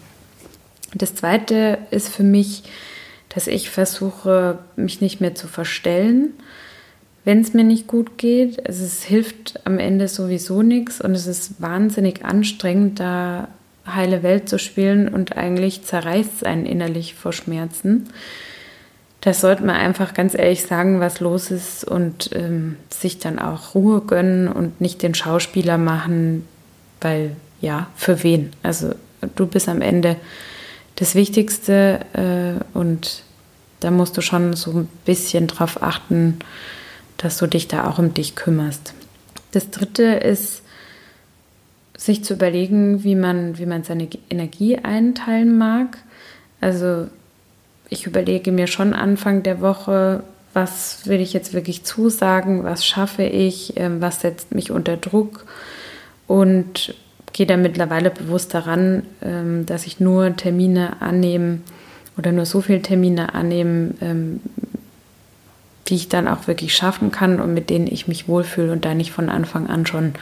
Das 0.94 1.14
Zweite 1.14 1.78
ist 1.90 2.08
für 2.08 2.22
mich, 2.22 2.64
dass 3.28 3.46
ich 3.46 3.70
versuche, 3.70 4.58
mich 4.76 5.00
nicht 5.00 5.20
mehr 5.20 5.34
zu 5.34 5.48
verstellen. 5.48 6.34
wenn 7.24 7.42
es 7.42 7.52
mir 7.52 7.64
nicht 7.64 7.86
gut 7.86 8.16
geht. 8.16 8.66
Also 8.66 8.84
es 8.84 9.02
hilft 9.02 9.60
am 9.66 9.78
Ende 9.78 10.08
sowieso 10.08 10.62
nichts 10.62 10.98
und 10.98 11.12
es 11.12 11.26
ist 11.26 11.60
wahnsinnig 11.60 12.24
anstrengend, 12.24 13.00
da 13.00 13.48
heile 13.86 14.22
Welt 14.22 14.48
zu 14.48 14.58
spielen 14.58 15.08
und 15.08 15.36
eigentlich 15.36 15.84
zerreißt 15.84 16.30
es 16.36 16.42
einen 16.42 16.64
innerlich 16.64 17.14
vor 17.14 17.34
Schmerzen. 17.34 18.08
Das 19.20 19.40
sollte 19.40 19.64
man 19.64 19.76
einfach 19.76 20.14
ganz 20.14 20.34
ehrlich 20.34 20.62
sagen, 20.62 21.00
was 21.00 21.20
los 21.20 21.50
ist 21.50 21.84
und 21.84 22.30
ähm, 22.34 22.76
sich 22.88 23.18
dann 23.18 23.38
auch 23.38 23.74
Ruhe 23.74 24.00
gönnen 24.00 24.48
und 24.48 24.80
nicht 24.80 25.02
den 25.02 25.14
Schauspieler 25.14 25.76
machen, 25.76 26.46
weil 27.00 27.32
ja, 27.60 27.88
für 27.96 28.22
wen? 28.22 28.52
Also 28.62 28.94
du 29.34 29.46
bist 29.46 29.68
am 29.68 29.82
Ende 29.82 30.16
das 30.98 31.14
Wichtigste 31.14 32.00
äh, 32.12 32.76
und 32.76 33.22
da 33.80 33.92
musst 33.92 34.16
du 34.16 34.20
schon 34.20 34.54
so 34.54 34.72
ein 34.72 34.88
bisschen 35.04 35.46
drauf 35.46 35.80
achten, 35.80 36.40
dass 37.18 37.38
du 37.38 37.46
dich 37.46 37.68
da 37.68 37.88
auch 37.88 37.98
um 38.00 38.14
dich 38.14 38.34
kümmerst. 38.34 38.94
Das 39.52 39.70
dritte 39.70 40.02
ist, 40.02 40.62
sich 41.96 42.24
zu 42.24 42.34
überlegen, 42.34 43.04
wie 43.04 43.14
man, 43.14 43.58
wie 43.58 43.66
man 43.66 43.84
seine 43.84 44.08
Energie 44.28 44.78
einteilen 44.78 45.56
mag. 45.56 45.98
Also 46.60 47.06
ich 47.88 48.06
überlege 48.06 48.50
mir 48.50 48.66
schon 48.66 48.92
Anfang 48.92 49.44
der 49.44 49.60
Woche, 49.60 50.24
was 50.52 51.06
will 51.06 51.20
ich 51.20 51.32
jetzt 51.32 51.54
wirklich 51.54 51.84
zusagen, 51.84 52.64
was 52.64 52.84
schaffe 52.84 53.22
ich, 53.22 53.74
ähm, 53.76 54.00
was 54.00 54.20
setzt 54.20 54.52
mich 54.52 54.72
unter 54.72 54.96
Druck 54.96 55.44
und 56.26 56.94
gehe 57.38 57.46
da 57.46 57.56
mittlerweile 57.56 58.10
bewusst 58.10 58.52
daran, 58.52 59.04
ähm, 59.22 59.64
dass 59.64 59.86
ich 59.86 60.00
nur 60.00 60.34
Termine 60.34 61.00
annehme 61.00 61.60
oder 62.16 62.32
nur 62.32 62.46
so 62.46 62.60
viele 62.60 62.82
Termine 62.82 63.32
annehme, 63.32 63.94
ähm, 64.00 64.40
die 65.86 65.94
ich 65.94 66.08
dann 66.08 66.26
auch 66.26 66.48
wirklich 66.48 66.74
schaffen 66.74 67.12
kann 67.12 67.40
und 67.40 67.54
mit 67.54 67.70
denen 67.70 67.86
ich 67.86 68.08
mich 68.08 68.26
wohlfühle 68.26 68.72
und 68.72 68.84
da 68.84 68.92
nicht 68.92 69.12
von 69.12 69.28
Anfang 69.28 69.68
an 69.68 69.86
schon 69.86 70.14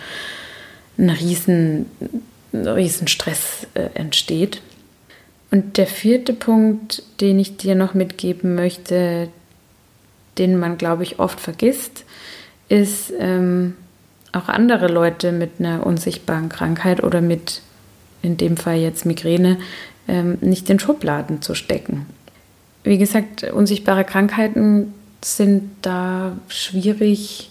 ein 0.99 1.09
riesen, 1.09 1.87
riesen 2.53 3.09
Stress 3.09 3.67
äh, 3.73 3.89
entsteht. 3.95 4.61
Und 5.51 5.79
der 5.79 5.87
vierte 5.87 6.35
Punkt, 6.35 7.03
den 7.23 7.39
ich 7.39 7.57
dir 7.57 7.77
noch 7.77 7.95
mitgeben 7.95 8.55
möchte, 8.55 9.31
den 10.37 10.59
man, 10.59 10.77
glaube 10.77 11.03
ich, 11.03 11.19
oft 11.19 11.41
vergisst, 11.41 12.05
ist 12.69 13.11
ähm, 13.19 13.75
auch 14.37 14.49
andere 14.49 14.89
Leute 14.89 15.33
mit 15.33 15.53
einer 15.59 15.87
unsichtbaren 15.87 16.49
Krankheit 16.49 17.03
oder 17.03 17.21
mit, 17.21 17.63
in 18.23 18.37
dem 18.37 18.57
Fall 18.57 18.77
jetzt 18.77 19.07
Migräne, 19.07 19.59
ähm, 20.09 20.39
nicht 20.41 20.69
in 20.71 20.79
Schubladen 20.79 21.43
zu 21.43 21.55
stecken. 21.55 22.07
Wie 22.85 22.99
gesagt, 22.99 23.43
unsichtbare 23.45 24.05
Krankheiten 24.05 24.95
sind 25.25 25.71
da 25.83 26.37
schwierig 26.49 27.51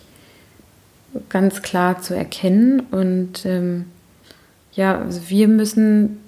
ganz 1.30 1.62
klar 1.62 2.02
zu 2.02 2.16
erkennen. 2.16 2.82
Und 2.92 3.46
ähm, 3.46 3.86
ja, 4.74 5.00
also 5.00 5.30
wir 5.30 5.48
müssen 5.48 6.20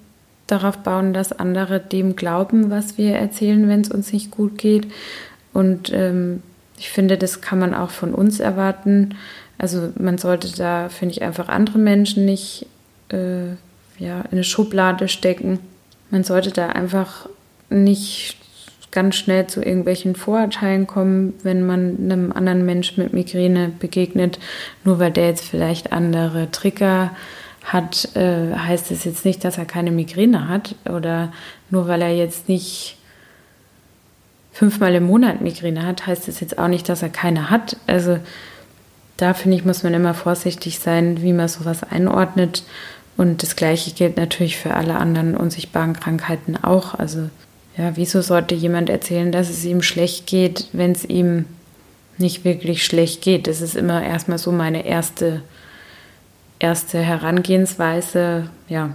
darauf 0.46 0.78
bauen, 0.78 1.12
dass 1.12 1.32
andere 1.32 1.80
dem 1.80 2.16
glauben, 2.16 2.70
was 2.70 2.98
wir 2.98 3.16
erzählen, 3.16 3.68
wenn 3.68 3.82
es 3.82 3.90
uns 3.90 4.12
nicht 4.12 4.30
gut 4.30 4.58
geht. 4.58 4.88
Und 5.52 5.92
ähm, 5.92 6.42
ich 6.78 6.90
finde, 6.90 7.18
das 7.18 7.40
kann 7.40 7.58
man 7.58 7.74
auch 7.74 7.90
von 7.90 8.14
uns 8.14 8.40
erwarten. 8.40 9.14
Also 9.58 9.92
man 9.98 10.18
sollte 10.18 10.52
da, 10.56 10.88
finde 10.88 11.14
ich, 11.14 11.22
einfach 11.22 11.48
andere 11.48 11.78
Menschen 11.78 12.24
nicht 12.24 12.66
äh, 13.10 13.48
ja, 13.98 14.20
in 14.20 14.32
eine 14.32 14.44
Schublade 14.44 15.08
stecken. 15.08 15.58
Man 16.10 16.24
sollte 16.24 16.50
da 16.50 16.68
einfach 16.68 17.28
nicht 17.68 18.36
ganz 18.90 19.16
schnell 19.16 19.46
zu 19.46 19.62
irgendwelchen 19.62 20.14
Vorurteilen 20.14 20.86
kommen, 20.86 21.34
wenn 21.42 21.66
man 21.66 21.96
einem 21.98 22.32
anderen 22.32 22.64
Menschen 22.64 23.02
mit 23.02 23.12
Migräne 23.12 23.70
begegnet. 23.78 24.38
Nur 24.84 24.98
weil 24.98 25.10
der 25.10 25.26
jetzt 25.26 25.44
vielleicht 25.44 25.92
andere 25.92 26.50
Trigger 26.50 27.10
hat, 27.64 28.16
äh, 28.16 28.54
heißt 28.54 28.90
es 28.90 29.04
jetzt 29.04 29.24
nicht, 29.24 29.44
dass 29.44 29.58
er 29.58 29.66
keine 29.66 29.90
Migräne 29.90 30.48
hat. 30.48 30.74
Oder 30.88 31.32
nur 31.70 31.86
weil 31.88 32.00
er 32.00 32.14
jetzt 32.14 32.48
nicht 32.48 32.96
fünfmal 34.52 34.94
im 34.94 35.04
Monat 35.04 35.40
Migräne 35.40 35.84
hat, 35.84 36.06
heißt 36.06 36.26
es 36.28 36.40
jetzt 36.40 36.58
auch 36.58 36.68
nicht, 36.68 36.88
dass 36.88 37.02
er 37.02 37.10
keine 37.10 37.50
hat. 37.50 37.76
Also 37.86 38.18
da 39.18 39.34
finde 39.34 39.56
ich, 39.56 39.64
muss 39.64 39.82
man 39.82 39.92
immer 39.94 40.14
vorsichtig 40.14 40.78
sein, 40.78 41.20
wie 41.22 41.32
man 41.32 41.48
sowas 41.48 41.82
einordnet. 41.82 42.62
Und 43.16 43.42
das 43.42 43.56
Gleiche 43.56 43.90
gilt 43.90 44.16
natürlich 44.16 44.56
für 44.56 44.74
alle 44.74 44.94
anderen 44.94 45.36
unsichtbaren 45.36 45.92
Krankheiten 45.92 46.56
auch. 46.56 46.94
Also 46.94 47.28
ja, 47.76 47.96
wieso 47.96 48.22
sollte 48.22 48.54
jemand 48.54 48.88
erzählen, 48.88 49.32
dass 49.32 49.50
es 49.50 49.64
ihm 49.64 49.82
schlecht 49.82 50.26
geht, 50.26 50.68
wenn 50.72 50.92
es 50.92 51.04
ihm 51.04 51.46
nicht 52.16 52.44
wirklich 52.44 52.84
schlecht 52.84 53.20
geht? 53.20 53.48
Das 53.48 53.60
ist 53.60 53.74
immer 53.74 54.02
erstmal 54.04 54.38
so 54.38 54.52
meine 54.52 54.86
erste, 54.86 55.42
erste 56.60 57.00
Herangehensweise. 57.00 58.48
Ja. 58.68 58.94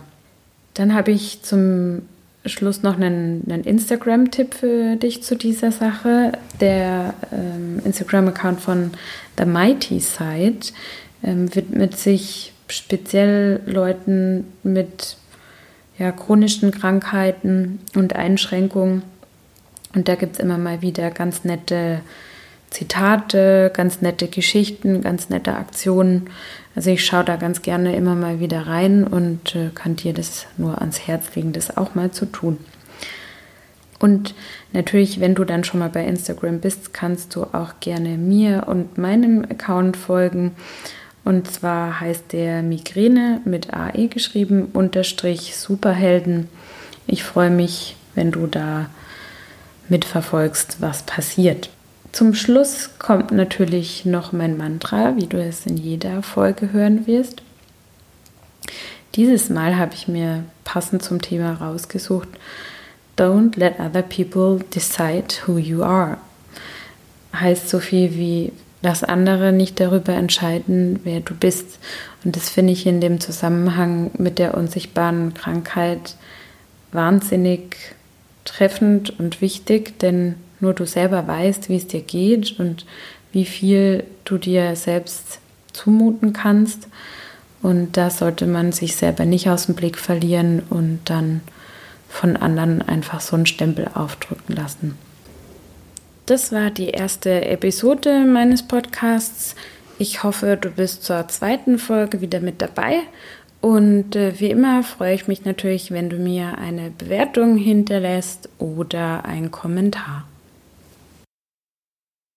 Dann 0.73 0.95
habe 0.95 1.11
ich 1.11 1.43
zum 1.43 2.03
Schluss 2.45 2.83
noch 2.83 2.95
einen, 2.95 3.43
einen 3.49 3.63
Instagram-Tipp 3.63 4.53
für 4.55 4.95
dich 4.97 5.23
zu 5.23 5.35
dieser 5.35 5.71
Sache. 5.71 6.33
Der 6.59 7.13
ähm, 7.31 7.81
Instagram-Account 7.85 8.59
von 8.59 8.91
The 9.37 9.45
Mighty 9.45 9.99
Side 9.99 10.73
ähm, 11.23 11.53
widmet 11.55 11.97
sich 11.97 12.53
speziell 12.67 13.61
Leuten 13.65 14.45
mit 14.63 15.17
ja, 15.97 16.11
chronischen 16.11 16.71
Krankheiten 16.71 17.79
und 17.95 18.15
Einschränkungen. 18.15 19.03
Und 19.95 20.07
da 20.07 20.15
gibt 20.15 20.33
es 20.33 20.39
immer 20.39 20.57
mal 20.57 20.81
wieder 20.81 21.11
ganz 21.11 21.43
nette 21.43 22.01
Zitate, 22.71 23.71
ganz 23.73 24.01
nette 24.01 24.27
Geschichten, 24.27 25.01
ganz 25.01 25.29
nette 25.29 25.55
Aktionen. 25.55 26.29
Also 26.75 26.89
ich 26.89 27.05
schaue 27.05 27.23
da 27.23 27.35
ganz 27.35 27.61
gerne 27.61 27.95
immer 27.95 28.15
mal 28.15 28.39
wieder 28.39 28.65
rein 28.67 29.03
und 29.03 29.55
äh, 29.55 29.69
kann 29.73 29.95
dir 29.95 30.13
das 30.13 30.47
nur 30.57 30.79
ans 30.79 31.07
Herz 31.07 31.35
legen, 31.35 31.53
das 31.53 31.77
auch 31.77 31.95
mal 31.95 32.11
zu 32.11 32.25
tun. 32.25 32.57
Und 33.99 34.35
natürlich, 34.73 35.19
wenn 35.19 35.35
du 35.35 35.45
dann 35.45 35.63
schon 35.63 35.79
mal 35.79 35.89
bei 35.89 36.05
Instagram 36.05 36.59
bist, 36.59 36.93
kannst 36.93 37.35
du 37.35 37.43
auch 37.43 37.79
gerne 37.79 38.17
mir 38.17 38.63
und 38.67 38.97
meinem 38.97 39.43
Account 39.43 39.95
folgen. 39.95 40.51
Und 41.23 41.49
zwar 41.49 42.01
heißt 42.01 42.33
der 42.33 42.63
Migräne 42.63 43.39
mit 43.45 43.73
AE 43.73 44.09
geschrieben, 44.09 44.69
unterstrich 44.73 45.55
Superhelden. 45.55 46.49
Ich 47.07 47.23
freue 47.23 47.49
mich, 47.49 47.95
wenn 48.13 48.31
du 48.31 48.45
da 48.45 48.89
mitverfolgst, 49.87 50.81
was 50.81 51.03
passiert. 51.03 51.69
Zum 52.13 52.35
Schluss 52.35 52.91
kommt 52.99 53.31
natürlich 53.31 54.05
noch 54.05 54.33
mein 54.33 54.55
Mantra, 54.55 55.15
wie 55.15 55.25
du 55.25 55.43
es 55.43 55.65
in 55.65 55.77
jeder 55.77 56.21
Folge 56.21 56.71
hören 56.71 57.07
wirst. 57.07 57.41
Dieses 59.15 59.49
Mal 59.49 59.77
habe 59.77 59.95
ich 59.95 60.07
mir 60.07 60.43
passend 60.63 61.01
zum 61.01 61.23
Thema 61.23 61.55
rausgesucht, 61.55 62.27
Don't 63.17 63.57
let 63.57 63.79
other 63.79 64.03
people 64.03 64.63
decide 64.73 65.25
who 65.47 65.57
you 65.57 65.81
are. 65.81 66.17
Heißt 67.35 67.67
so 67.67 67.79
viel 67.79 68.13
wie 68.13 68.53
Lass 68.83 69.03
andere 69.03 69.51
nicht 69.51 69.79
darüber 69.79 70.13
entscheiden, 70.13 70.99
wer 71.03 71.19
du 71.19 71.33
bist. 71.33 71.79
Und 72.23 72.35
das 72.35 72.49
finde 72.49 72.73
ich 72.73 72.85
in 72.85 73.01
dem 73.01 73.21
Zusammenhang 73.21 74.11
mit 74.19 74.37
der 74.37 74.55
unsichtbaren 74.55 75.33
Krankheit 75.33 76.15
wahnsinnig 76.91 77.95
treffend 78.45 79.17
und 79.19 79.41
wichtig, 79.41 79.97
denn 79.99 80.35
nur 80.63 80.73
du 80.73 80.87
selber 80.87 81.27
weißt, 81.27 81.69
wie 81.69 81.75
es 81.75 81.87
dir 81.87 82.01
geht 82.01 82.59
und 82.59 82.85
wie 83.31 83.45
viel 83.45 84.05
du 84.25 84.37
dir 84.37 84.75
selbst 84.75 85.39
zumuten 85.73 86.33
kannst. 86.33 86.87
Und 87.61 87.97
da 87.97 88.09
sollte 88.09 88.47
man 88.47 88.71
sich 88.71 88.95
selber 88.95 89.25
nicht 89.25 89.49
aus 89.49 89.67
dem 89.67 89.75
Blick 89.75 89.97
verlieren 89.97 90.63
und 90.69 91.01
dann 91.05 91.41
von 92.09 92.37
anderen 92.37 92.81
einfach 92.81 93.21
so 93.21 93.35
einen 93.35 93.45
Stempel 93.45 93.89
aufdrücken 93.93 94.55
lassen. 94.55 94.97
Das 96.25 96.51
war 96.51 96.71
die 96.71 96.89
erste 96.89 97.45
Episode 97.45 98.25
meines 98.25 98.63
Podcasts. 98.63 99.55
Ich 99.99 100.23
hoffe, 100.23 100.57
du 100.59 100.69
bist 100.69 101.03
zur 101.03 101.27
zweiten 101.27 101.77
Folge 101.77 102.21
wieder 102.21 102.39
mit 102.39 102.61
dabei. 102.61 103.01
Und 103.59 104.15
äh, 104.15 104.39
wie 104.39 104.49
immer 104.49 104.83
freue 104.83 105.15
ich 105.15 105.27
mich 105.27 105.45
natürlich, 105.45 105.91
wenn 105.91 106.09
du 106.09 106.17
mir 106.17 106.57
eine 106.57 106.91
Bewertung 106.91 107.57
hinterlässt 107.57 108.49
oder 108.59 109.25
einen 109.25 109.51
Kommentar. 109.51 110.25